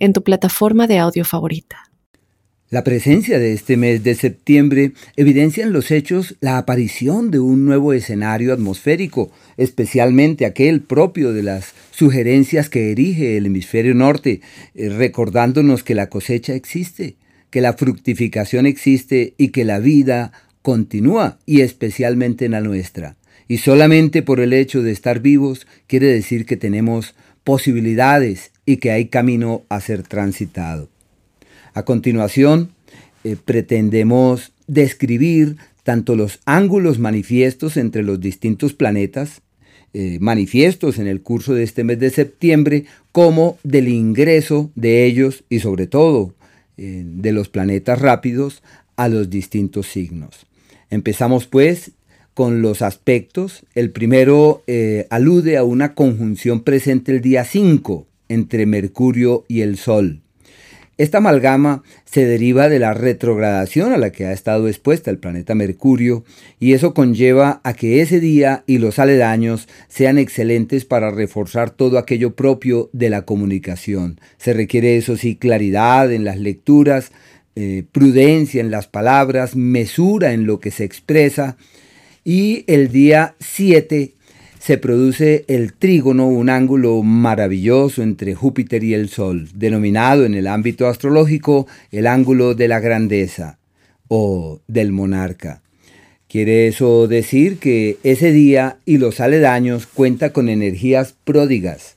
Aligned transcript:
en 0.00 0.12
tu 0.12 0.24
plataforma 0.24 0.88
de 0.88 0.98
audio 0.98 1.24
favorita. 1.24 1.90
La 2.70 2.84
presencia 2.84 3.40
de 3.40 3.52
este 3.52 3.76
mes 3.76 4.04
de 4.04 4.14
septiembre 4.14 4.92
evidencia 5.16 5.64
en 5.64 5.72
los 5.72 5.90
hechos 5.90 6.36
la 6.40 6.56
aparición 6.56 7.32
de 7.32 7.40
un 7.40 7.64
nuevo 7.64 7.92
escenario 7.92 8.52
atmosférico, 8.52 9.32
especialmente 9.56 10.46
aquel 10.46 10.80
propio 10.80 11.32
de 11.32 11.42
las 11.42 11.74
sugerencias 11.90 12.68
que 12.68 12.92
erige 12.92 13.36
el 13.36 13.46
hemisferio 13.46 13.92
norte, 13.94 14.40
eh, 14.76 14.88
recordándonos 14.88 15.82
que 15.82 15.96
la 15.96 16.08
cosecha 16.08 16.54
existe, 16.54 17.16
que 17.50 17.60
la 17.60 17.72
fructificación 17.72 18.66
existe 18.66 19.34
y 19.36 19.48
que 19.48 19.64
la 19.64 19.80
vida 19.80 20.30
continúa, 20.62 21.40
y 21.46 21.62
especialmente 21.62 22.44
en 22.44 22.52
la 22.52 22.60
nuestra. 22.60 23.16
Y 23.50 23.58
solamente 23.58 24.22
por 24.22 24.38
el 24.38 24.52
hecho 24.52 24.80
de 24.80 24.92
estar 24.92 25.18
vivos 25.18 25.66
quiere 25.88 26.06
decir 26.06 26.46
que 26.46 26.56
tenemos 26.56 27.16
posibilidades 27.42 28.52
y 28.64 28.76
que 28.76 28.92
hay 28.92 29.06
camino 29.06 29.64
a 29.68 29.80
ser 29.80 30.04
transitado. 30.04 30.88
A 31.74 31.84
continuación, 31.84 32.70
eh, 33.24 33.34
pretendemos 33.44 34.52
describir 34.68 35.56
tanto 35.82 36.14
los 36.14 36.38
ángulos 36.44 37.00
manifiestos 37.00 37.76
entre 37.76 38.04
los 38.04 38.20
distintos 38.20 38.72
planetas, 38.72 39.42
eh, 39.94 40.18
manifiestos 40.20 41.00
en 41.00 41.08
el 41.08 41.20
curso 41.20 41.52
de 41.52 41.64
este 41.64 41.82
mes 41.82 41.98
de 41.98 42.10
septiembre, 42.10 42.84
como 43.10 43.58
del 43.64 43.88
ingreso 43.88 44.70
de 44.76 45.06
ellos 45.06 45.42
y 45.48 45.58
sobre 45.58 45.88
todo 45.88 46.36
eh, 46.76 47.02
de 47.04 47.32
los 47.32 47.48
planetas 47.48 47.98
rápidos 47.98 48.62
a 48.94 49.08
los 49.08 49.28
distintos 49.28 49.88
signos. 49.88 50.46
Empezamos 50.88 51.48
pues 51.48 51.90
con 52.40 52.62
los 52.62 52.80
aspectos. 52.80 53.66
El 53.74 53.90
primero 53.90 54.62
alude 55.10 55.58
a 55.58 55.62
una 55.62 55.94
conjunción 55.94 56.62
presente 56.62 57.12
el 57.12 57.20
día 57.20 57.44
5 57.44 58.06
entre 58.30 58.64
Mercurio 58.64 59.44
y 59.46 59.60
el 59.60 59.76
Sol. 59.76 60.22
Esta 60.96 61.18
amalgama 61.18 61.82
se 62.06 62.24
deriva 62.24 62.70
de 62.70 62.78
la 62.78 62.94
retrogradación 62.94 63.92
a 63.92 63.98
la 63.98 64.10
que 64.10 64.24
ha 64.24 64.32
estado 64.32 64.68
expuesta 64.68 65.10
el 65.10 65.18
planeta 65.18 65.54
Mercurio 65.54 66.24
y 66.58 66.72
eso 66.72 66.94
conlleva 66.94 67.60
a 67.62 67.74
que 67.74 68.00
ese 68.00 68.20
día 68.20 68.64
y 68.66 68.78
los 68.78 68.98
aledaños 68.98 69.68
sean 69.88 70.16
excelentes 70.16 70.86
para 70.86 71.10
reforzar 71.10 71.68
todo 71.68 71.98
aquello 71.98 72.34
propio 72.34 72.88
de 72.94 73.10
la 73.10 73.26
comunicación. 73.26 74.18
Se 74.38 74.54
requiere 74.54 74.96
eso 74.96 75.18
sí 75.18 75.36
claridad 75.36 76.10
en 76.10 76.24
las 76.24 76.38
lecturas, 76.38 77.12
eh, 77.54 77.84
prudencia 77.92 78.62
en 78.62 78.70
las 78.70 78.86
palabras, 78.86 79.56
mesura 79.56 80.32
en 80.32 80.46
lo 80.46 80.58
que 80.58 80.70
se 80.70 80.84
expresa 80.84 81.58
y 82.24 82.64
el 82.66 82.90
día 82.90 83.34
7 83.40 84.12
se 84.58 84.76
produce 84.76 85.44
el 85.48 85.72
trígono, 85.72 86.26
un 86.26 86.50
ángulo 86.50 87.02
maravilloso 87.02 88.02
entre 88.02 88.34
Júpiter 88.34 88.84
y 88.84 88.92
el 88.92 89.08
Sol, 89.08 89.48
denominado 89.54 90.26
en 90.26 90.34
el 90.34 90.46
ámbito 90.46 90.86
astrológico 90.86 91.66
el 91.90 92.06
ángulo 92.06 92.54
de 92.54 92.68
la 92.68 92.78
grandeza 92.78 93.58
o 94.08 94.60
del 94.68 94.92
monarca. 94.92 95.62
Quiere 96.28 96.68
eso 96.68 97.08
decir 97.08 97.58
que 97.58 97.96
ese 98.04 98.32
día 98.32 98.76
y 98.84 98.98
los 98.98 99.18
aledaños 99.18 99.86
cuenta 99.86 100.32
con 100.32 100.48
energías 100.48 101.14
pródigas, 101.24 101.96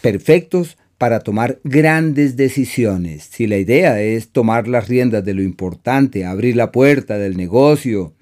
perfectos 0.00 0.78
para 0.98 1.20
tomar 1.20 1.58
grandes 1.64 2.36
decisiones. 2.36 3.28
Si 3.30 3.48
la 3.48 3.58
idea 3.58 4.00
es 4.00 4.28
tomar 4.28 4.68
las 4.68 4.88
riendas 4.88 5.24
de 5.24 5.34
lo 5.34 5.42
importante, 5.42 6.24
abrir 6.24 6.54
la 6.54 6.70
puerta 6.70 7.18
del 7.18 7.36
negocio, 7.36 8.14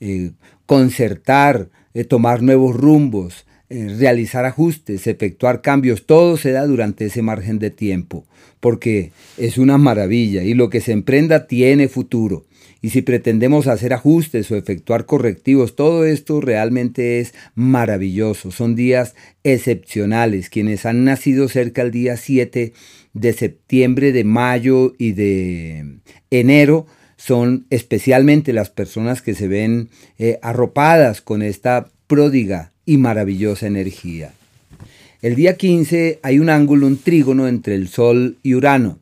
eh, 0.00 0.32
concertar, 0.66 1.70
eh, 1.94 2.04
tomar 2.04 2.42
nuevos 2.42 2.76
rumbos, 2.76 3.46
eh, 3.68 3.96
realizar 3.98 4.44
ajustes, 4.44 5.06
efectuar 5.06 5.60
cambios, 5.60 6.06
todo 6.06 6.36
se 6.36 6.52
da 6.52 6.66
durante 6.66 7.06
ese 7.06 7.22
margen 7.22 7.58
de 7.58 7.70
tiempo, 7.70 8.24
porque 8.60 9.10
es 9.38 9.58
una 9.58 9.76
maravilla 9.76 10.44
y 10.44 10.54
lo 10.54 10.70
que 10.70 10.80
se 10.80 10.92
emprenda 10.92 11.46
tiene 11.48 11.88
futuro. 11.88 12.46
Y 12.80 12.90
si 12.90 13.02
pretendemos 13.02 13.66
hacer 13.66 13.92
ajustes 13.92 14.48
o 14.52 14.56
efectuar 14.56 15.06
correctivos, 15.06 15.74
todo 15.74 16.04
esto 16.04 16.40
realmente 16.40 17.18
es 17.18 17.34
maravilloso. 17.56 18.52
Son 18.52 18.76
días 18.76 19.16
excepcionales. 19.42 20.50
Quienes 20.50 20.86
han 20.86 21.04
nacido 21.04 21.48
cerca 21.48 21.82
del 21.82 21.90
día 21.90 22.16
7 22.16 22.72
de 23.14 23.32
septiembre, 23.32 24.12
de 24.12 24.22
mayo 24.22 24.94
y 24.98 25.12
de 25.12 25.98
enero, 26.30 26.86
son 27.16 27.66
especialmente 27.70 28.52
las 28.52 28.70
personas 28.70 29.22
que 29.22 29.34
se 29.34 29.48
ven 29.48 29.88
eh, 30.18 30.38
arropadas 30.42 31.20
con 31.20 31.42
esta 31.42 31.88
pródiga 32.06 32.72
y 32.84 32.98
maravillosa 32.98 33.66
energía. 33.66 34.32
El 35.22 35.34
día 35.34 35.56
15 35.56 36.20
hay 36.22 36.38
un 36.38 36.50
ángulo, 36.50 36.86
un 36.86 36.98
trígono 36.98 37.48
entre 37.48 37.74
el 37.74 37.88
Sol 37.88 38.36
y 38.42 38.54
Urano. 38.54 38.98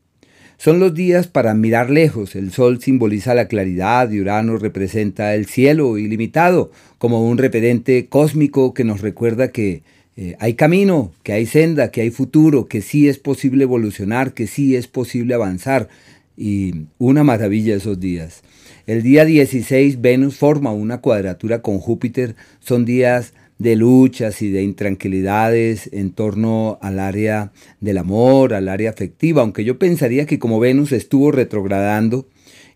Son 0.57 0.79
los 0.79 0.95
días 0.95 1.27
para 1.27 1.53
mirar 1.53 1.91
lejos. 1.91 2.37
El 2.37 2.53
Sol 2.53 2.81
simboliza 2.81 3.35
la 3.35 3.49
claridad 3.49 4.11
y 4.11 4.21
Urano 4.21 4.57
representa 4.57 5.35
el 5.35 5.47
cielo 5.47 5.99
ilimitado, 5.99 6.71
como 6.99 7.29
un 7.29 7.37
referente 7.37 8.07
cósmico 8.07 8.73
que 8.73 8.85
nos 8.85 9.01
recuerda 9.01 9.49
que 9.49 9.83
eh, 10.17 10.37
hay 10.39 10.55
camino, 10.55 11.13
que 11.25 11.33
hay 11.33 11.45
senda, 11.45 11.91
que 11.91 12.01
hay 12.01 12.11
futuro, 12.11 12.67
que 12.67 12.81
sí 12.81 13.09
es 13.09 13.19
posible 13.19 13.65
evolucionar, 13.65 14.33
que 14.33 14.47
sí 14.47 14.77
es 14.77 14.87
posible 14.87 15.35
avanzar, 15.35 15.89
y 16.37 16.87
una 16.99 17.25
maravilla 17.25 17.77
esos 17.77 18.01
días. 18.01 18.43
El 18.87 19.03
día 19.03 19.25
16 19.25 20.01
Venus 20.01 20.37
forma 20.37 20.73
una 20.73 21.01
cuadratura 21.01 21.63
con 21.63 21.79
Júpiter. 21.79 22.37
Son 22.61 22.85
días 22.85 23.33
de 23.59 23.77
luchas 23.77 24.43
y 24.43 24.51
de 24.51 24.63
intranquilidades 24.63 25.89
en 25.93 26.11
torno 26.11 26.79
al 26.83 26.99
área 26.99 27.53
del 27.81 27.99
amor, 27.99 28.53
al 28.53 28.69
área 28.69 28.91
afectiva, 28.91 29.43
aunque 29.43 29.65
yo 29.65 29.79
pensaría 29.79 30.27
que 30.27 30.39
como 30.39 30.61
Venus 30.61 30.93
estuvo 30.93 31.31
retrogradando 31.31 32.27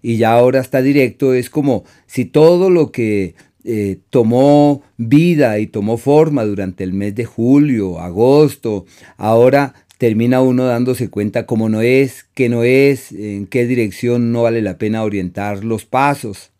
y 0.03 0.17
ya 0.17 0.33
ahora 0.33 0.61
está 0.61 0.81
directo, 0.81 1.35
es 1.35 1.51
como 1.51 1.85
si 2.07 2.25
todo 2.25 2.71
lo 2.71 2.93
que 2.93 3.35
eh, 3.65 3.99
tomó 4.11 4.83
vida 4.97 5.59
y 5.59 5.67
tomó 5.67 5.99
forma 5.99 6.45
durante 6.45 6.85
el 6.85 6.93
mes 6.93 7.15
de 7.17 7.25
julio, 7.25 7.99
agosto, 7.99 8.87
ahora 9.17 9.75
termina 9.99 10.41
uno 10.41 10.65
dándose 10.65 11.11
cuenta 11.11 11.45
cómo 11.45 11.69
no 11.69 11.83
es, 11.83 12.27
qué 12.35 12.49
no 12.49 12.63
es, 12.63 13.13
en 13.13 13.47
qué 13.47 13.67
dirección 13.67 14.33
no 14.33 14.45
vale 14.45 14.63
la 14.63 14.79
pena 14.79 15.03
orientar 15.03 15.65
los 15.65 15.85
pasos. 15.85 16.51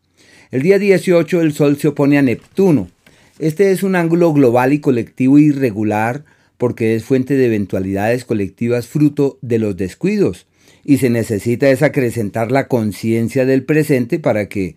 El 0.51 0.63
día 0.63 0.79
18 0.79 1.41
el 1.41 1.53
Sol 1.53 1.79
se 1.79 1.89
opone 1.89 2.19
a 2.19 2.23
Neptuno. 2.23 2.89
Este 3.39 3.71
es 3.71 3.85
un 3.85 3.95
ángulo 3.95 4.33
global 4.33 4.73
y 4.73 4.81
colectivo 4.81 5.39
irregular 5.39 6.25
porque 6.57 6.97
es 6.97 7.05
fuente 7.05 7.35
de 7.35 7.47
eventualidades 7.47 8.25
colectivas 8.25 8.89
fruto 8.89 9.39
de 9.41 9.61
los 9.61 9.77
descuidos 9.77 10.47
y 10.85 10.99
se 10.99 11.09
necesita 11.09 11.71
es 11.71 11.83
acrecentar 11.83 12.51
la 12.51 12.67
conciencia 12.67 13.47
del 13.47 13.63
presente 13.63 14.19
para 14.19 14.49
que 14.49 14.77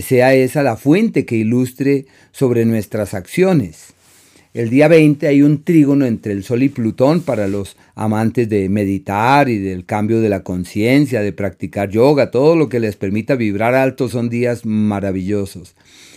sea 0.00 0.32
esa 0.32 0.62
la 0.62 0.76
fuente 0.76 1.26
que 1.26 1.36
ilustre 1.36 2.06
sobre 2.32 2.64
nuestras 2.64 3.12
acciones. 3.12 3.92
El 4.58 4.70
día 4.70 4.88
20 4.88 5.28
hay 5.28 5.42
un 5.42 5.62
trígono 5.62 6.04
entre 6.04 6.32
el 6.32 6.42
Sol 6.42 6.64
y 6.64 6.68
Plutón 6.68 7.20
para 7.20 7.46
los 7.46 7.76
amantes 7.94 8.48
de 8.48 8.68
meditar 8.68 9.48
y 9.48 9.58
del 9.58 9.84
cambio 9.84 10.20
de 10.20 10.28
la 10.28 10.42
conciencia, 10.42 11.20
de 11.20 11.32
practicar 11.32 11.90
yoga, 11.90 12.32
todo 12.32 12.56
lo 12.56 12.68
que 12.68 12.80
les 12.80 12.96
permita 12.96 13.36
vibrar 13.36 13.76
alto 13.76 14.08
son 14.08 14.28
días 14.28 14.66
maravillosos. 14.66 15.76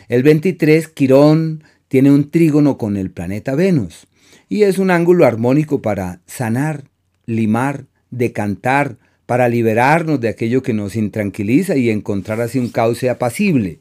El 0.09 0.23
23, 0.23 0.87
Quirón 0.87 1.63
tiene 1.87 2.09
un 2.09 2.31
trígono 2.31 2.79
con 2.79 2.97
el 2.97 3.11
planeta 3.11 3.53
Venus 3.53 4.07
y 4.49 4.63
es 4.63 4.79
un 4.79 4.89
ángulo 4.89 5.27
armónico 5.27 5.83
para 5.83 6.21
sanar, 6.25 6.85
limar, 7.27 7.85
decantar, 8.09 8.97
para 9.27 9.49
liberarnos 9.49 10.19
de 10.19 10.29
aquello 10.29 10.63
que 10.63 10.73
nos 10.73 10.95
intranquiliza 10.95 11.77
y 11.77 11.91
encontrar 11.91 12.41
así 12.41 12.57
un 12.57 12.69
cauce 12.69 13.07
apacible. 13.07 13.77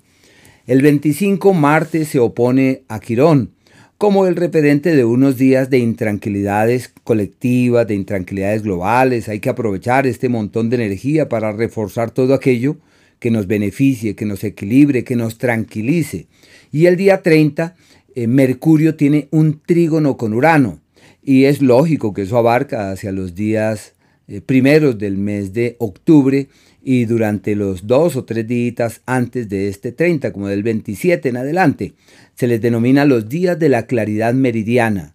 El 0.67 0.82
25, 0.82 1.55
Marte 1.55 2.05
se 2.05 2.19
opone 2.19 2.82
a 2.88 3.00
Quirón 3.00 3.52
como 4.00 4.26
el 4.26 4.35
referente 4.35 4.97
de 4.97 5.05
unos 5.05 5.37
días 5.37 5.69
de 5.69 5.79
intranquilidades 5.79 6.91
colectivas, 7.05 7.87
de 7.87 7.94
intranquilidades 7.94 8.62
globales. 8.62 9.29
Hay 9.29 9.41
que 9.41 9.50
aprovechar 9.50 10.06
este 10.06 10.31
montón 10.31 10.70
de 10.70 10.76
energía 10.76 11.29
para 11.29 11.52
reforzar 11.52 12.11
todo 12.11 12.32
aquello 12.32 12.79
que 13.19 13.31
nos 13.31 13.47
beneficie, 13.47 14.14
que 14.17 14.25
nos 14.25 14.43
equilibre, 14.43 15.05
que 15.05 15.17
nos 15.17 15.37
tranquilice. 15.37 16.29
Y 16.73 16.87
el 16.87 16.97
día 16.97 17.20
30, 17.20 17.76
eh, 18.14 18.26
Mercurio 18.26 18.94
tiene 18.97 19.29
un 19.32 19.61
trígono 19.61 20.17
con 20.17 20.32
Urano. 20.32 20.81
Y 21.23 21.44
es 21.44 21.61
lógico 21.61 22.14
que 22.14 22.23
eso 22.23 22.38
abarca 22.38 22.93
hacia 22.93 23.12
los 23.12 23.35
días 23.35 23.93
eh, 24.29 24.41
primeros 24.41 24.96
del 24.96 25.19
mes 25.19 25.53
de 25.53 25.76
octubre 25.79 26.49
y 26.82 27.05
durante 27.05 27.55
los 27.55 27.87
dos 27.87 28.17
o 28.17 28.25
tres 28.25 28.47
días 28.47 29.03
antes 29.06 29.49
de 29.49 29.69
este 29.69 29.93
30, 29.93 30.32
como 30.32 30.49
del 30.49 30.62
27 30.62 31.29
en 31.29 31.37
adelante, 31.37 31.94
se 32.35 32.47
les 32.47 32.61
denomina 32.61 33.05
los 33.05 33.29
días 33.29 33.59
de 33.59 33.69
la 33.69 33.87
claridad 33.87 34.35
meridiana. 34.35 35.15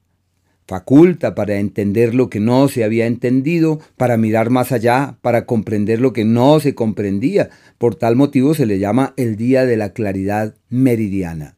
Faculta 0.67 1.35
para 1.35 1.57
entender 1.57 2.15
lo 2.15 2.29
que 2.29 2.39
no 2.39 2.67
se 2.69 2.83
había 2.83 3.05
entendido, 3.05 3.79
para 3.97 4.17
mirar 4.17 4.49
más 4.49 4.71
allá, 4.71 5.17
para 5.21 5.45
comprender 5.45 6.01
lo 6.01 6.11
que 6.11 6.25
no 6.25 6.59
se 6.59 6.73
comprendía. 6.73 7.49
Por 7.77 7.95
tal 7.95 8.15
motivo 8.15 8.55
se 8.55 8.65
le 8.65 8.79
llama 8.79 9.13
el 9.15 9.35
día 9.35 9.65
de 9.65 9.77
la 9.77 9.93
claridad 9.93 10.55
meridiana. 10.69 11.55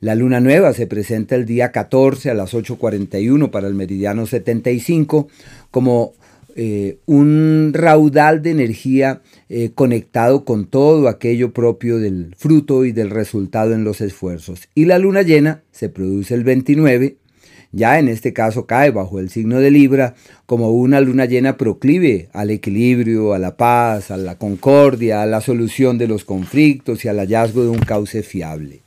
La 0.00 0.14
luna 0.14 0.40
nueva 0.40 0.72
se 0.74 0.86
presenta 0.86 1.34
el 1.34 1.44
día 1.44 1.72
14 1.72 2.30
a 2.30 2.34
las 2.34 2.54
8.41 2.54 3.50
para 3.50 3.66
el 3.66 3.74
meridiano 3.74 4.26
75 4.26 5.28
como 5.72 6.14
eh, 6.60 6.98
un 7.06 7.70
raudal 7.72 8.42
de 8.42 8.50
energía 8.50 9.22
eh, 9.48 9.70
conectado 9.76 10.44
con 10.44 10.66
todo 10.66 11.06
aquello 11.06 11.52
propio 11.52 11.98
del 11.98 12.34
fruto 12.36 12.84
y 12.84 12.90
del 12.90 13.10
resultado 13.10 13.74
en 13.74 13.84
los 13.84 14.00
esfuerzos. 14.00 14.68
Y 14.74 14.86
la 14.86 14.98
luna 14.98 15.22
llena 15.22 15.62
se 15.70 15.88
produce 15.88 16.34
el 16.34 16.42
29, 16.42 17.18
ya 17.70 18.00
en 18.00 18.08
este 18.08 18.32
caso 18.32 18.66
cae 18.66 18.90
bajo 18.90 19.20
el 19.20 19.30
signo 19.30 19.60
de 19.60 19.70
Libra 19.70 20.16
como 20.46 20.72
una 20.72 21.00
luna 21.00 21.26
llena 21.26 21.56
proclive 21.56 22.28
al 22.32 22.50
equilibrio, 22.50 23.34
a 23.34 23.38
la 23.38 23.56
paz, 23.56 24.10
a 24.10 24.16
la 24.16 24.36
concordia, 24.36 25.22
a 25.22 25.26
la 25.26 25.40
solución 25.40 25.96
de 25.96 26.08
los 26.08 26.24
conflictos 26.24 27.04
y 27.04 27.08
al 27.08 27.18
hallazgo 27.18 27.62
de 27.62 27.68
un 27.68 27.78
cauce 27.78 28.24
fiable. 28.24 28.82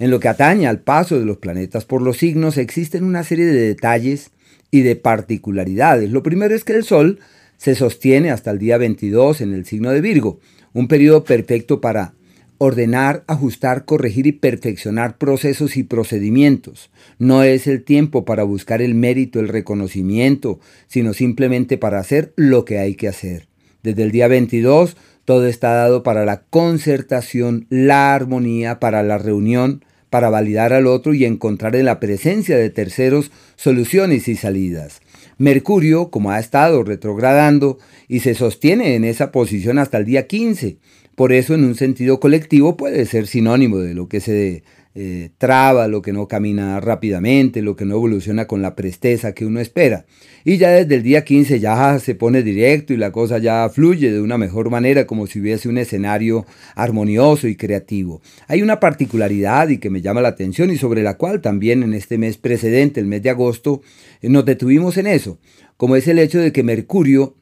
En 0.00 0.10
lo 0.10 0.18
que 0.18 0.26
atañe 0.26 0.66
al 0.66 0.80
paso 0.80 1.16
de 1.16 1.24
los 1.24 1.36
planetas 1.36 1.84
por 1.84 2.02
los 2.02 2.16
signos 2.16 2.58
existen 2.58 3.04
una 3.04 3.22
serie 3.22 3.46
de 3.46 3.68
detalles 3.68 4.32
y 4.70 4.82
de 4.82 4.96
particularidades. 4.96 6.10
Lo 6.10 6.22
primero 6.22 6.54
es 6.54 6.64
que 6.64 6.74
el 6.74 6.84
Sol 6.84 7.20
se 7.56 7.74
sostiene 7.74 8.30
hasta 8.30 8.50
el 8.50 8.58
día 8.58 8.78
22 8.78 9.40
en 9.40 9.52
el 9.52 9.64
signo 9.64 9.90
de 9.90 10.00
Virgo, 10.00 10.40
un 10.72 10.88
periodo 10.88 11.24
perfecto 11.24 11.80
para 11.80 12.14
ordenar, 12.58 13.24
ajustar, 13.28 13.84
corregir 13.84 14.26
y 14.26 14.32
perfeccionar 14.32 15.16
procesos 15.16 15.76
y 15.76 15.84
procedimientos. 15.84 16.90
No 17.18 17.44
es 17.44 17.66
el 17.66 17.84
tiempo 17.84 18.24
para 18.24 18.42
buscar 18.42 18.82
el 18.82 18.94
mérito, 18.94 19.40
el 19.40 19.48
reconocimiento, 19.48 20.58
sino 20.88 21.14
simplemente 21.14 21.78
para 21.78 22.00
hacer 22.00 22.32
lo 22.36 22.64
que 22.64 22.78
hay 22.78 22.96
que 22.96 23.08
hacer. 23.08 23.46
Desde 23.82 24.02
el 24.02 24.10
día 24.10 24.28
22 24.28 24.96
todo 25.24 25.46
está 25.46 25.74
dado 25.74 26.02
para 26.02 26.24
la 26.24 26.40
concertación, 26.40 27.66
la 27.68 28.14
armonía, 28.14 28.80
para 28.80 29.02
la 29.02 29.18
reunión, 29.18 29.84
para 30.10 30.30
validar 30.30 30.72
al 30.72 30.86
otro 30.86 31.14
y 31.14 31.24
encontrar 31.24 31.76
en 31.76 31.84
la 31.84 32.00
presencia 32.00 32.56
de 32.56 32.70
terceros 32.70 33.30
soluciones 33.56 34.28
y 34.28 34.36
salidas. 34.36 35.00
Mercurio, 35.38 36.10
como 36.10 36.30
ha 36.30 36.40
estado 36.40 36.82
retrogradando 36.82 37.78
y 38.08 38.20
se 38.20 38.34
sostiene 38.34 38.94
en 38.94 39.04
esa 39.04 39.30
posición 39.30 39.78
hasta 39.78 39.98
el 39.98 40.04
día 40.04 40.26
15, 40.26 40.78
por 41.14 41.32
eso 41.32 41.54
en 41.54 41.64
un 41.64 41.74
sentido 41.74 42.20
colectivo 42.20 42.76
puede 42.76 43.04
ser 43.06 43.26
sinónimo 43.26 43.78
de 43.78 43.94
lo 43.94 44.08
que 44.08 44.20
se 44.20 44.62
eh, 45.00 45.30
traba, 45.38 45.86
lo 45.86 46.02
que 46.02 46.12
no 46.12 46.26
camina 46.26 46.80
rápidamente, 46.80 47.62
lo 47.62 47.76
que 47.76 47.84
no 47.84 47.94
evoluciona 47.94 48.48
con 48.48 48.62
la 48.62 48.74
presteza 48.74 49.32
que 49.32 49.46
uno 49.46 49.60
espera. 49.60 50.06
Y 50.44 50.56
ya 50.56 50.70
desde 50.70 50.96
el 50.96 51.04
día 51.04 51.24
15 51.24 51.60
ya 51.60 52.00
se 52.00 52.16
pone 52.16 52.42
directo 52.42 52.92
y 52.92 52.96
la 52.96 53.12
cosa 53.12 53.38
ya 53.38 53.68
fluye 53.68 54.10
de 54.10 54.20
una 54.20 54.38
mejor 54.38 54.70
manera 54.70 55.06
como 55.06 55.28
si 55.28 55.38
hubiese 55.38 55.68
un 55.68 55.78
escenario 55.78 56.46
armonioso 56.74 57.46
y 57.46 57.54
creativo. 57.54 58.22
Hay 58.48 58.60
una 58.60 58.80
particularidad 58.80 59.68
y 59.68 59.78
que 59.78 59.88
me 59.88 60.00
llama 60.00 60.20
la 60.20 60.30
atención 60.30 60.72
y 60.72 60.78
sobre 60.78 61.04
la 61.04 61.16
cual 61.16 61.42
también 61.42 61.84
en 61.84 61.94
este 61.94 62.18
mes 62.18 62.36
precedente, 62.36 62.98
el 62.98 63.06
mes 63.06 63.22
de 63.22 63.30
agosto, 63.30 63.82
eh, 64.20 64.28
nos 64.28 64.44
detuvimos 64.46 64.96
en 64.96 65.06
eso, 65.06 65.38
como 65.76 65.94
es 65.94 66.08
el 66.08 66.18
hecho 66.18 66.40
de 66.40 66.50
que 66.50 66.64
Mercurio 66.64 67.36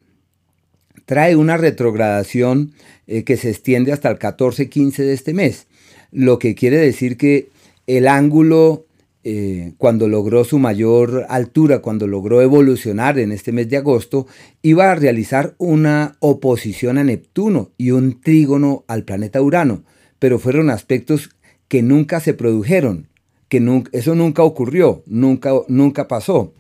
trae 1.07 1.37
una 1.37 1.57
retrogradación 1.57 2.73
eh, 3.07 3.25
que 3.25 3.39
se 3.39 3.49
extiende 3.49 3.93
hasta 3.93 4.11
el 4.11 4.19
14-15 4.19 4.97
de 4.97 5.15
este 5.15 5.33
mes 5.33 5.69
lo 6.17 6.39
que 6.39 6.55
quiere 6.55 6.79
decir 6.79 7.19
que 7.19 7.51
el 7.87 8.09
ángulo, 8.09 8.87
eh, 9.23 9.75
cuando 9.77 10.09
logró 10.09 10.45
su 10.45 10.59
mayor 10.59 11.27
altura, 11.29 11.81
cuando 11.81 12.07
logró 12.07 12.41
evolucionar 12.41 13.19
en 13.19 13.33
este 13.33 13.53
mes 13.53 13.69
de 13.69 13.77
agosto, 13.77 14.27
iba 14.63 14.91
a 14.91 14.95
realizar 14.95 15.55
una 15.59 16.17
oposición 16.21 16.97
a 16.97 17.05
Neptuno 17.05 17.71
y 17.77 17.91
un 17.91 18.23
trígono 18.23 18.85
al 18.89 19.05
planeta 19.05 19.43
Urano, 19.43 19.85
pero 20.19 20.39
fueron 20.39 20.71
aspectos 20.71 21.37
que 21.69 21.83
nunca 21.83 22.19
se 22.21 22.33
produjeron, 22.33 23.09
que 23.51 23.83
eso 23.93 24.15
nunca 24.15 24.43
ocurrió, 24.43 25.03
nunca, 25.05 25.53
nunca 25.69 26.09
pasó. 26.09 26.55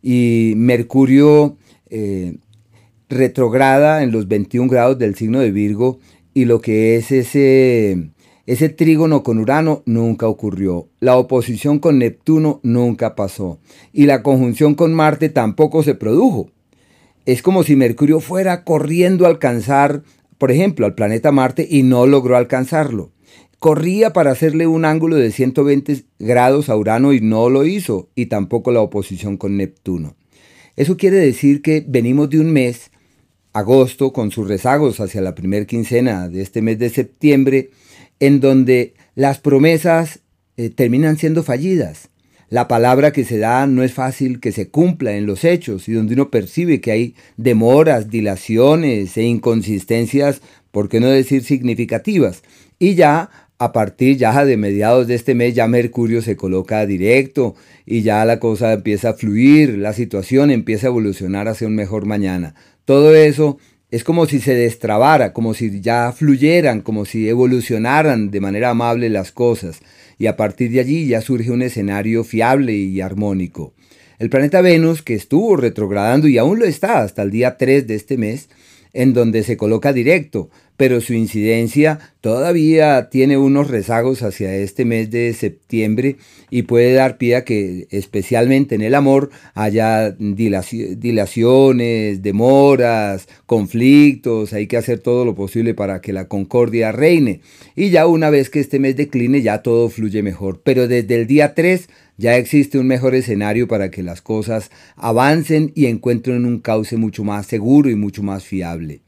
Y 0.00 0.54
Mercurio 0.56 1.58
eh, 1.90 2.38
retrograda 3.10 4.02
en 4.02 4.10
los 4.10 4.26
21 4.26 4.70
grados 4.70 4.98
del 4.98 5.16
signo 5.16 5.40
de 5.40 5.50
Virgo 5.50 5.98
y 6.32 6.46
lo 6.46 6.62
que 6.62 6.96
es 6.96 7.12
ese 7.12 8.08
ese 8.46 8.68
trígono 8.68 9.22
con 9.22 9.38
Urano 9.38 9.82
nunca 9.86 10.26
ocurrió, 10.26 10.88
la 10.98 11.16
oposición 11.16 11.78
con 11.78 11.98
Neptuno 11.98 12.58
nunca 12.64 13.14
pasó 13.14 13.60
y 13.92 14.06
la 14.06 14.24
conjunción 14.24 14.74
con 14.74 14.92
Marte 14.94 15.28
tampoco 15.28 15.84
se 15.84 15.94
produjo. 15.94 16.50
Es 17.24 17.40
como 17.40 17.62
si 17.62 17.76
Mercurio 17.76 18.18
fuera 18.18 18.64
corriendo 18.64 19.26
a 19.26 19.28
alcanzar, 19.28 20.02
por 20.38 20.50
ejemplo, 20.50 20.86
al 20.86 20.96
planeta 20.96 21.30
Marte 21.30 21.66
y 21.70 21.84
no 21.84 22.06
logró 22.06 22.36
alcanzarlo. 22.36 23.12
Corría 23.60 24.12
para 24.12 24.32
hacerle 24.32 24.66
un 24.66 24.84
ángulo 24.84 25.14
de 25.14 25.30
120 25.30 26.02
grados 26.18 26.68
a 26.68 26.76
Urano 26.76 27.12
y 27.12 27.20
no 27.20 27.48
lo 27.48 27.64
hizo, 27.64 28.08
y 28.16 28.26
tampoco 28.26 28.72
la 28.72 28.80
oposición 28.80 29.36
con 29.36 29.56
Neptuno. 29.56 30.16
Eso 30.74 30.96
quiere 30.96 31.18
decir 31.18 31.62
que 31.62 31.84
venimos 31.86 32.28
de 32.28 32.40
un 32.40 32.52
mes, 32.52 32.90
agosto, 33.52 34.12
con 34.12 34.32
sus 34.32 34.48
rezagos 34.48 34.98
hacia 34.98 35.20
la 35.20 35.36
primera 35.36 35.64
quincena 35.64 36.28
de 36.28 36.42
este 36.42 36.60
mes 36.60 36.80
de 36.80 36.90
septiembre, 36.90 37.70
en 38.22 38.38
donde 38.38 38.94
las 39.16 39.40
promesas 39.40 40.20
eh, 40.56 40.70
terminan 40.70 41.18
siendo 41.18 41.42
fallidas. 41.42 42.08
La 42.50 42.68
palabra 42.68 43.12
que 43.12 43.24
se 43.24 43.38
da 43.38 43.66
no 43.66 43.82
es 43.82 43.94
fácil 43.94 44.38
que 44.38 44.52
se 44.52 44.68
cumpla 44.68 45.16
en 45.16 45.26
los 45.26 45.44
hechos 45.44 45.88
y 45.88 45.92
donde 45.92 46.14
uno 46.14 46.30
percibe 46.30 46.80
que 46.80 46.92
hay 46.92 47.14
demoras, 47.36 48.10
dilaciones 48.10 49.16
e 49.16 49.24
inconsistencias, 49.24 50.40
por 50.70 50.88
qué 50.88 51.00
no 51.00 51.08
decir 51.08 51.42
significativas. 51.42 52.44
Y 52.78 52.94
ya 52.94 53.28
a 53.58 53.72
partir 53.72 54.18
ya 54.18 54.44
de 54.44 54.56
mediados 54.56 55.08
de 55.08 55.16
este 55.16 55.34
mes 55.34 55.56
ya 55.56 55.66
Mercurio 55.66 56.22
se 56.22 56.36
coloca 56.36 56.86
directo 56.86 57.56
y 57.86 58.02
ya 58.02 58.24
la 58.24 58.38
cosa 58.38 58.72
empieza 58.72 59.10
a 59.10 59.14
fluir, 59.14 59.78
la 59.78 59.94
situación 59.94 60.52
empieza 60.52 60.86
a 60.86 60.90
evolucionar 60.90 61.48
hacia 61.48 61.66
un 61.66 61.74
mejor 61.74 62.06
mañana. 62.06 62.54
Todo 62.84 63.16
eso 63.16 63.58
es 63.92 64.04
como 64.04 64.24
si 64.24 64.40
se 64.40 64.54
destrabara, 64.54 65.34
como 65.34 65.52
si 65.52 65.82
ya 65.82 66.12
fluyeran, 66.12 66.80
como 66.80 67.04
si 67.04 67.28
evolucionaran 67.28 68.30
de 68.30 68.40
manera 68.40 68.70
amable 68.70 69.10
las 69.10 69.32
cosas, 69.32 69.80
y 70.18 70.28
a 70.28 70.36
partir 70.38 70.70
de 70.70 70.80
allí 70.80 71.06
ya 71.06 71.20
surge 71.20 71.50
un 71.50 71.60
escenario 71.60 72.24
fiable 72.24 72.72
y 72.72 73.02
armónico. 73.02 73.74
El 74.18 74.30
planeta 74.30 74.62
Venus, 74.62 75.02
que 75.02 75.12
estuvo 75.12 75.56
retrogradando 75.56 76.26
y 76.26 76.38
aún 76.38 76.58
lo 76.58 76.64
está 76.64 77.02
hasta 77.02 77.20
el 77.20 77.30
día 77.30 77.58
3 77.58 77.86
de 77.86 77.94
este 77.94 78.16
mes, 78.16 78.48
en 78.94 79.12
donde 79.12 79.42
se 79.42 79.58
coloca 79.58 79.92
directo, 79.92 80.48
pero 80.82 81.00
su 81.00 81.14
incidencia 81.14 82.00
todavía 82.20 83.08
tiene 83.08 83.36
unos 83.36 83.70
rezagos 83.70 84.24
hacia 84.24 84.52
este 84.56 84.84
mes 84.84 85.12
de 85.12 85.32
septiembre 85.32 86.16
y 86.50 86.62
puede 86.62 86.94
dar 86.94 87.18
pie 87.18 87.36
a 87.36 87.44
que 87.44 87.86
especialmente 87.92 88.74
en 88.74 88.82
el 88.82 88.96
amor 88.96 89.30
haya 89.54 90.10
dilaciones, 90.10 92.20
demoras, 92.20 93.28
conflictos, 93.46 94.54
hay 94.54 94.66
que 94.66 94.76
hacer 94.76 94.98
todo 94.98 95.24
lo 95.24 95.36
posible 95.36 95.72
para 95.72 96.00
que 96.00 96.12
la 96.12 96.26
concordia 96.26 96.90
reine. 96.90 97.42
Y 97.76 97.90
ya 97.90 98.08
una 98.08 98.28
vez 98.28 98.50
que 98.50 98.58
este 98.58 98.80
mes 98.80 98.96
decline 98.96 99.40
ya 99.40 99.62
todo 99.62 99.88
fluye 99.88 100.24
mejor, 100.24 100.62
pero 100.64 100.88
desde 100.88 101.14
el 101.14 101.28
día 101.28 101.54
3 101.54 101.88
ya 102.16 102.36
existe 102.36 102.80
un 102.80 102.88
mejor 102.88 103.14
escenario 103.14 103.68
para 103.68 103.92
que 103.92 104.02
las 104.02 104.20
cosas 104.20 104.72
avancen 104.96 105.70
y 105.76 105.86
encuentren 105.86 106.44
un 106.44 106.58
cauce 106.58 106.96
mucho 106.96 107.22
más 107.22 107.46
seguro 107.46 107.88
y 107.88 107.94
mucho 107.94 108.24
más 108.24 108.42
fiable. 108.42 109.02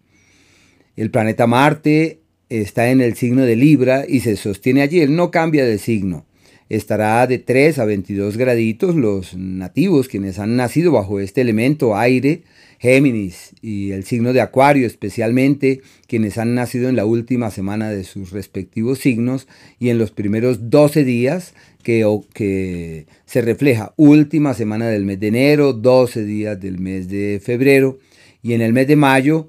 El 0.97 1.11
planeta 1.11 1.47
Marte 1.47 2.21
está 2.49 2.91
en 2.91 3.01
el 3.01 3.15
signo 3.15 3.43
de 3.43 3.57
Libra 3.57 4.05
y 4.09 4.21
se 4.21 4.37
sostiene 4.37 4.83
allí, 4.83 5.01
él 5.01 5.17
no 5.17 5.31
cambia 5.31 5.65
de 5.65 5.79
signo. 5.79 6.25
Estará 6.69 7.27
de 7.27 7.39
3 7.39 7.79
a 7.79 7.85
22 7.85 8.37
graditos 8.37 8.95
los 8.95 9.37
nativos, 9.37 10.09
quienes 10.09 10.39
han 10.39 10.57
nacido 10.57 10.93
bajo 10.93 11.21
este 11.21 11.41
elemento 11.41 11.97
aire, 11.97 12.43
Géminis 12.79 13.55
y 13.61 13.91
el 13.91 14.05
signo 14.05 14.33
de 14.33 14.41
Acuario 14.41 14.87
especialmente, 14.87 15.83
quienes 16.07 16.39
han 16.39 16.55
nacido 16.55 16.89
en 16.89 16.97
la 16.97 17.07
última 17.07 17.51
semana 17.51 17.91
de 17.91 18.05
sus 18.05 18.31
respectivos 18.31 18.99
signos 18.99 19.47
y 19.79 19.91
en 19.91 19.99
los 19.99 20.11
primeros 20.11 20.71
12 20.71 21.05
días 21.05 21.55
que, 21.83 22.07
que 22.33 23.07
se 23.27 23.43
refleja 23.43 23.93
última 23.97 24.55
semana 24.55 24.89
del 24.89 25.05
mes 25.05 25.21
de 25.21 25.29
enero, 25.29 25.73
12 25.73 26.25
días 26.25 26.61
del 26.61 26.79
mes 26.79 27.09
de 27.09 27.41
febrero 27.43 27.99
y 28.43 28.53
en 28.53 28.63
el 28.63 28.73
mes 28.73 28.87
de 28.87 28.97
mayo 28.97 29.49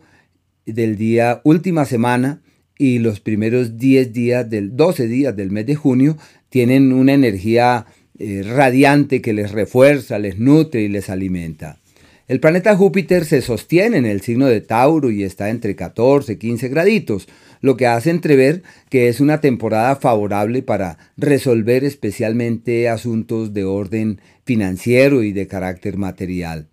del 0.65 0.97
día 0.97 1.41
última 1.43 1.85
semana 1.85 2.41
y 2.77 2.99
los 2.99 3.19
primeros 3.19 3.77
10 3.77 4.13
días 4.13 4.49
del 4.49 4.75
12 4.75 5.07
días 5.07 5.35
del 5.35 5.51
mes 5.51 5.65
de 5.65 5.75
junio 5.75 6.17
tienen 6.49 6.93
una 6.93 7.13
energía 7.13 7.85
eh, 8.17 8.43
radiante 8.43 9.21
que 9.21 9.33
les 9.33 9.51
refuerza, 9.51 10.19
les 10.19 10.39
nutre 10.39 10.81
y 10.81 10.87
les 10.87 11.09
alimenta. 11.09 11.79
El 12.27 12.39
planeta 12.39 12.75
Júpiter 12.75 13.23
se 13.23 13.41
sostiene 13.41 13.97
en 13.97 14.05
el 14.05 14.21
signo 14.21 14.47
de 14.47 14.61
Tauro 14.61 15.11
y 15.11 15.23
está 15.23 15.49
entre 15.49 15.75
14 15.75 16.33
y 16.33 16.37
15 16.37 16.69
graditos, 16.69 17.27
lo 17.61 17.77
que 17.77 17.85
hace 17.85 18.09
entrever 18.09 18.63
que 18.89 19.09
es 19.09 19.19
una 19.19 19.41
temporada 19.41 19.95
favorable 19.95 20.63
para 20.63 20.97
resolver 21.17 21.83
especialmente 21.83 22.89
asuntos 22.89 23.53
de 23.53 23.63
orden 23.63 24.21
financiero 24.43 25.21
y 25.21 25.33
de 25.33 25.47
carácter 25.47 25.97
material. 25.97 26.67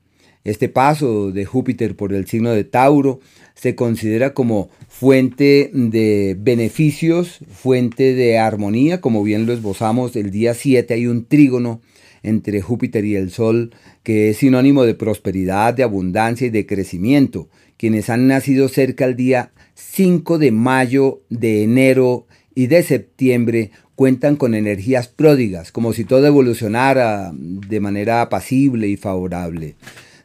Este 0.44 0.68
paso 0.68 1.30
de 1.30 1.44
Júpiter 1.44 1.94
por 1.94 2.12
el 2.12 2.26
signo 2.26 2.50
de 2.50 2.64
Tauro 2.64 3.20
se 3.54 3.76
considera 3.76 4.34
como 4.34 4.70
fuente 4.88 5.70
de 5.72 6.36
beneficios, 6.38 7.38
fuente 7.48 8.14
de 8.14 8.38
armonía, 8.38 9.00
como 9.00 9.22
bien 9.22 9.46
lo 9.46 9.52
esbozamos 9.52 10.16
el 10.16 10.32
día 10.32 10.54
7 10.54 10.94
hay 10.94 11.06
un 11.06 11.26
trígono 11.26 11.80
entre 12.24 12.60
Júpiter 12.60 13.04
y 13.04 13.16
el 13.16 13.30
Sol, 13.30 13.74
que 14.02 14.30
es 14.30 14.38
sinónimo 14.38 14.84
de 14.84 14.94
prosperidad, 14.94 15.74
de 15.74 15.82
abundancia 15.82 16.46
y 16.46 16.50
de 16.50 16.66
crecimiento. 16.66 17.48
Quienes 17.76 18.10
han 18.10 18.28
nacido 18.28 18.68
cerca 18.68 19.04
al 19.04 19.16
día 19.16 19.52
5 19.74 20.38
de 20.38 20.52
mayo, 20.52 21.22
de 21.30 21.62
enero 21.62 22.26
y 22.54 22.66
de 22.66 22.82
septiembre 22.82 23.70
cuentan 23.94 24.36
con 24.36 24.54
energías 24.54 25.08
pródigas, 25.08 25.72
como 25.72 25.92
si 25.92 26.04
todo 26.04 26.26
evolucionara 26.26 27.32
de 27.34 27.80
manera 27.80 28.22
apacible 28.22 28.88
y 28.88 28.96
favorable. 28.96 29.74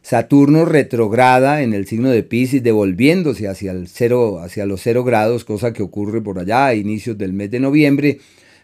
Saturno 0.08 0.64
retrograda 0.64 1.60
en 1.60 1.74
el 1.74 1.86
signo 1.86 2.08
de 2.08 2.22
Pisces, 2.22 2.62
devolviéndose 2.62 3.46
hacia, 3.46 3.72
el 3.72 3.88
cero, 3.88 4.40
hacia 4.40 4.64
los 4.64 4.80
cero 4.80 5.04
grados, 5.04 5.44
cosa 5.44 5.74
que 5.74 5.82
ocurre 5.82 6.22
por 6.22 6.38
allá 6.38 6.64
a 6.64 6.74
inicios 6.74 7.18
del 7.18 7.34
mes 7.34 7.50
de 7.50 7.60
noviembre, 7.60 8.18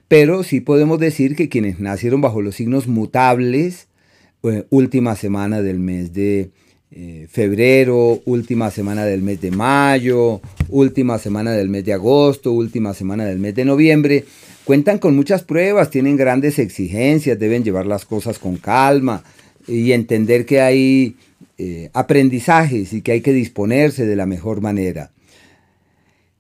pero 0.09 0.43
sí 0.43 0.63
podemos 0.63 0.99
decir 0.99 1.37
que 1.37 1.51
quienes 1.51 1.81
nacieron 1.81 2.23
bajo 2.23 2.41
los 2.41 2.55
signos 2.55 2.87
mutables, 2.87 3.89
eh, 4.43 4.65
última 4.71 5.17
semana 5.17 5.61
del 5.61 5.81
mes 5.81 6.15
de 6.15 6.49
eh, 6.91 7.27
febrero, 7.31 8.23
última 8.25 8.71
semana 8.71 9.05
del 9.05 9.21
mes 9.21 9.43
de 9.43 9.51
mayo, 9.51 10.41
última 10.71 11.19
semana 11.19 11.53
del 11.53 11.69
mes 11.69 11.85
de 11.85 11.93
agosto, 11.93 12.53
última 12.53 12.95
semana 12.95 13.27
del 13.27 13.39
mes 13.39 13.55
de 13.55 13.67
noviembre, 13.67 14.25
cuentan 14.65 14.97
con 14.97 15.15
muchas 15.15 15.43
pruebas, 15.43 15.91
tienen 15.91 16.17
grandes 16.17 16.59
exigencias, 16.59 17.39
deben 17.39 17.65
llevar 17.65 17.85
las 17.85 18.07
cosas 18.07 18.39
con 18.39 18.57
calma 18.57 19.23
y 19.67 19.93
entender 19.93 20.47
que 20.47 20.63
hay 20.63 21.17
eh, 21.59 21.91
aprendizajes 21.93 22.93
y 22.93 23.03
que 23.03 23.13
hay 23.13 23.21
que 23.21 23.33
disponerse 23.33 24.07
de 24.07 24.17
la 24.17 24.27
mejor 24.27 24.61
manera. 24.61 25.13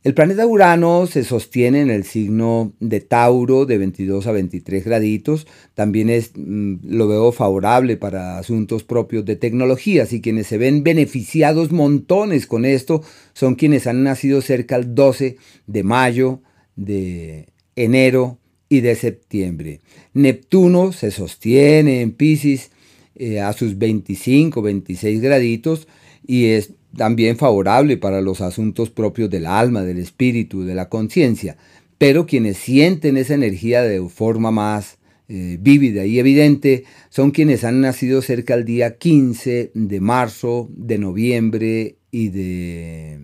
El 0.04 0.12
planeta 0.12 0.46
Urano 0.46 1.06
se 1.06 1.24
sostiene 1.24 1.80
en 1.80 1.88
el 1.88 2.04
signo 2.04 2.74
de 2.78 3.00
Tauro 3.00 3.64
de 3.64 3.78
22 3.78 4.26
a 4.26 4.32
23 4.32 4.84
graditos. 4.84 5.46
También 5.72 6.10
es, 6.10 6.32
mm, 6.34 6.74
lo 6.84 7.08
veo 7.08 7.32
favorable 7.32 7.96
para 7.96 8.36
asuntos 8.36 8.84
propios 8.84 9.24
de 9.24 9.36
tecnologías 9.36 10.12
y 10.12 10.20
quienes 10.20 10.46
se 10.46 10.58
ven 10.58 10.84
beneficiados 10.84 11.72
montones 11.72 12.46
con 12.46 12.66
esto 12.66 13.02
son 13.32 13.54
quienes 13.54 13.86
han 13.86 14.02
nacido 14.02 14.42
cerca 14.42 14.78
del 14.78 14.94
12 14.94 15.38
de 15.66 15.82
mayo, 15.84 16.40
de 16.76 17.48
enero 17.74 18.36
y 18.68 18.82
de 18.82 18.96
septiembre. 18.96 19.80
Neptuno 20.12 20.92
se 20.92 21.10
sostiene 21.12 22.02
en 22.02 22.12
Pisces 22.12 22.70
eh, 23.16 23.40
a 23.40 23.52
sus 23.52 23.78
25, 23.78 24.60
26 24.62 25.20
graditos 25.20 25.86
y 26.26 26.46
es 26.46 26.72
también 26.96 27.36
favorable 27.36 27.96
para 27.96 28.20
los 28.20 28.40
asuntos 28.40 28.90
propios 28.90 29.30
del 29.30 29.46
alma, 29.46 29.82
del 29.82 29.98
espíritu, 29.98 30.64
de 30.64 30.74
la 30.74 30.88
conciencia, 30.88 31.56
pero 31.98 32.26
quienes 32.26 32.56
sienten 32.56 33.16
esa 33.16 33.34
energía 33.34 33.82
de 33.82 34.06
forma 34.08 34.50
más 34.50 34.98
eh, 35.26 35.56
vívida 35.60 36.04
y 36.04 36.18
evidente 36.18 36.84
son 37.08 37.30
quienes 37.30 37.64
han 37.64 37.80
nacido 37.80 38.20
cerca 38.20 38.56
del 38.56 38.66
día 38.66 38.98
15 38.98 39.70
de 39.72 40.00
marzo, 40.00 40.68
de 40.70 40.98
noviembre 40.98 41.96
y 42.10 42.28
de, 42.28 43.18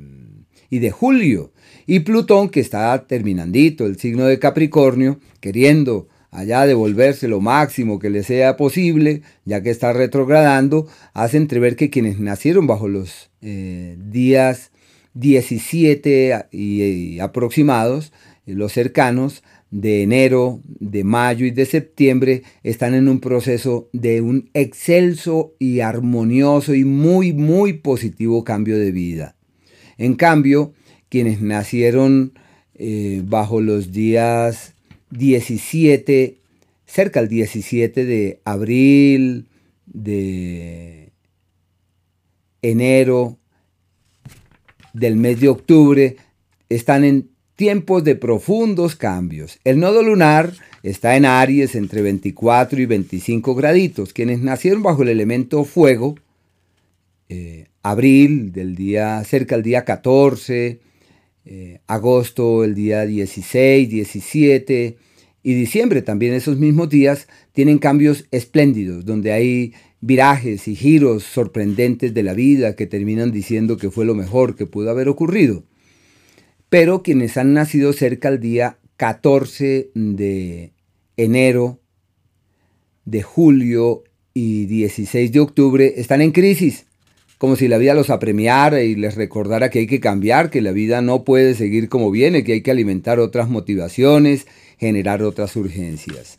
y 0.71 0.79
de 0.79 0.91
julio. 0.91 1.53
Y 1.87 2.01
Plutón, 2.01 2.49
que 2.49 2.61
está 2.61 3.07
terminandito 3.07 3.85
el 3.85 3.99
signo 3.99 4.25
de 4.25 4.39
Capricornio, 4.39 5.21
queriendo 5.41 6.09
allá 6.31 6.67
devolverse 6.67 7.29
lo 7.29 7.41
máximo 7.41 7.99
que 7.99 8.11
le 8.11 8.23
sea 8.23 8.57
posible, 8.57 9.23
ya 9.45 9.63
que 9.63 9.71
está 9.71 9.93
retrogradando, 9.93 10.87
hace 11.13 11.37
entrever 11.37 11.77
que 11.77 11.91
quienes 11.91 12.19
nacieron 12.19 12.67
bajo 12.67 12.89
los 12.89 13.31
eh, 13.43 13.97
días 13.99 14.71
17 15.15 16.47
y, 16.53 17.19
aproximados, 17.21 18.13
eh, 18.47 18.55
los 18.55 18.73
cercanos, 18.73 19.43
de 19.71 20.03
enero, 20.03 20.61
de 20.65 21.05
mayo 21.05 21.47
y 21.47 21.53
de 21.53 21.65
septiembre 21.65 22.43
están 22.65 22.93
en 22.95 23.09
un 23.09 23.21
proceso 23.21 23.89
de 23.93 24.21
un 24.21 24.51
excelso 24.53 25.55
y 25.61 25.79
armonioso 25.79 26.75
y 26.75 26.85
muy, 26.85 27.33
muy 27.33 27.75
positivo 27.75 28.43
cambio 28.43 28.79
de 28.79 28.91
vida. 28.91 29.37
En 29.97 30.15
cambio, 30.15 30.73
quienes 31.09 31.41
nacieron 31.41 32.33
eh, 32.75 33.23
bajo 33.25 33.61
los 33.61 33.93
días 33.93 34.75
17, 35.11 36.39
cerca 36.87 37.21
del 37.21 37.29
17 37.29 38.05
de 38.05 38.41
abril, 38.45 39.49
de 39.87 41.13
enero, 42.63 43.39
del 44.93 45.17
mes 45.17 45.41
de 45.41 45.49
octubre, 45.49 46.17
están 46.69 47.05
en 47.05 47.31
tiempos 47.57 48.05
de 48.05 48.17
profundos 48.17 48.97
cambios. 48.97 49.59
El 49.65 49.81
nodo 49.81 50.03
lunar 50.03 50.53
está 50.83 51.17
en 51.17 51.27
Aries 51.27 51.75
entre 51.75 52.03
24 52.03 52.81
y 52.81 52.87
25 52.87 53.55
graditos. 53.55 54.13
Quienes 54.13 54.41
nacieron 54.41 54.83
bajo 54.83 55.03
el 55.03 55.09
elemento 55.09 55.65
fuego, 55.65 56.15
eh, 57.29 57.67
abril, 57.83 58.53
del 58.53 58.75
día, 58.75 59.23
cerca 59.25 59.57
del 59.57 59.65
día 59.65 59.85
14, 59.85 60.81
eh, 61.53 61.81
agosto 61.89 62.63
el 62.63 62.77
día 62.77 63.05
16, 63.05 63.89
17 63.89 64.97
y 65.43 65.55
diciembre 65.55 66.01
también 66.01 66.33
esos 66.33 66.57
mismos 66.59 66.89
días 66.89 67.27
tienen 67.51 67.79
cambios 67.79 68.27
espléndidos, 68.31 69.05
donde 69.05 69.33
hay 69.33 69.73
virajes 70.01 70.69
y 70.69 70.77
giros 70.77 71.25
sorprendentes 71.25 72.15
de 72.15 72.23
la 72.23 72.35
vida 72.35 72.77
que 72.77 72.87
terminan 72.87 73.33
diciendo 73.33 73.79
que 73.79 73.91
fue 73.91 74.05
lo 74.05 74.15
mejor 74.15 74.55
que 74.55 74.67
pudo 74.67 74.91
haber 74.91 75.09
ocurrido. 75.09 75.65
Pero 76.69 77.03
quienes 77.03 77.37
han 77.37 77.53
nacido 77.53 77.93
cerca 77.95 78.29
al 78.29 78.39
día 78.39 78.79
14 78.97 79.91
de 79.93 80.73
enero, 81.17 81.81
de 83.05 83.23
julio 83.23 84.05
y 84.35 84.67
16 84.67 85.33
de 85.33 85.41
octubre 85.41 85.95
están 85.97 86.23
en 86.23 86.31
crisis 86.31 86.87
como 87.41 87.57
si 87.57 87.69
la 87.69 87.79
vida 87.79 87.95
los 87.95 88.11
apremiara 88.11 88.83
y 88.83 88.95
les 88.95 89.15
recordara 89.15 89.71
que 89.71 89.79
hay 89.79 89.87
que 89.87 89.99
cambiar, 89.99 90.51
que 90.51 90.61
la 90.61 90.73
vida 90.73 91.01
no 91.01 91.25
puede 91.25 91.55
seguir 91.55 91.89
como 91.89 92.11
viene, 92.11 92.45
que 92.45 92.53
hay 92.53 92.61
que 92.61 92.71
alimentar 92.71 93.19
otras 93.19 93.49
motivaciones, 93.49 94.47
generar 94.77 95.23
otras 95.23 95.57
urgencias. 95.57 96.39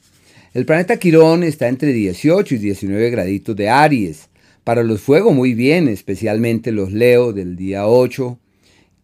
El 0.54 0.68
planeta 0.68 1.00
Quirón 1.00 1.42
está 1.42 1.70
entre 1.70 1.92
18 1.92 2.54
y 2.54 2.58
19 2.60 3.10
graditos 3.10 3.56
de 3.56 3.68
Aries. 3.68 4.30
Para 4.64 4.84
los 4.84 5.02
fuegos 5.02 5.34
muy 5.34 5.56
bien, 5.56 5.88
especialmente 5.88 6.72
los 6.72 6.92
Leo 6.92 7.34
del 7.34 7.56
día 7.56 7.88
8 7.88 8.38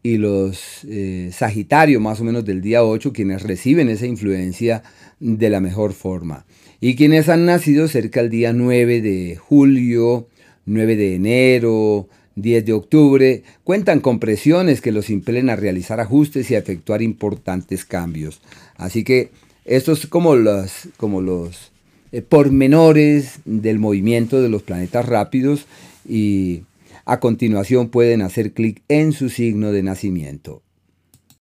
y 0.04 0.18
los 0.18 0.86
eh, 0.88 1.32
Sagitario 1.34 2.00
más 2.00 2.22
o 2.22 2.24
menos 2.26 2.46
del 2.46 2.62
día 2.62 2.84
8, 2.84 3.12
quienes 3.12 3.42
reciben 3.42 3.90
esa 3.90 4.06
influencia 4.06 4.84
de 5.20 5.50
la 5.50 5.62
mejor 5.62 5.94
forma. 5.94 6.46
Y 6.80 6.96
quienes 6.96 7.28
han 7.28 7.48
nacido 7.48 7.88
cerca 7.88 8.22
del 8.22 8.30
día 8.30 8.54
9 8.54 9.02
de 9.02 9.36
julio, 9.36 10.28
9 10.68 10.96
de 10.96 11.16
enero, 11.16 12.08
10 12.36 12.66
de 12.66 12.74
octubre, 12.74 13.44
cuentan 13.64 14.00
con 14.00 14.20
presiones 14.20 14.80
que 14.80 14.92
los 14.92 15.10
impelen 15.10 15.50
a 15.50 15.56
realizar 15.56 16.00
ajustes 16.00 16.52
y 16.52 16.56
a 16.56 16.60
efectuar 16.60 17.02
importantes 17.02 17.84
cambios. 17.84 18.42
Así 18.76 19.04
que 19.04 19.32
estos 19.66 20.02
es 20.02 20.08
como 20.08 20.36
los, 20.36 20.90
como 20.98 21.22
los 21.22 21.72
eh, 22.12 22.22
pormenores 22.22 23.40
del 23.46 23.80
movimiento 23.80 24.42
de 24.42 24.50
los 24.50 24.64
planetas 24.64 25.06
rápidos 25.06 25.66
y 26.08 26.62
a 27.06 27.20
continuación 27.20 27.90
pueden 27.90 28.22
hacer 28.22 28.54
clic 28.54 28.84
en 28.88 29.14
su 29.14 29.30
signo 29.30 29.72
de 29.72 29.82
nacimiento. 29.84 30.62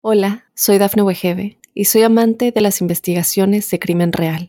Hola, 0.00 0.45
soy 0.54 0.78
Dafne 0.78 1.02
Wegebe 1.02 1.59
y 1.75 1.87
soy 1.87 2.02
amante 2.02 2.52
de 2.52 2.61
las 2.61 2.81
investigaciones 2.81 3.69
de 3.71 3.78
crimen 3.78 4.12
real. 4.12 4.49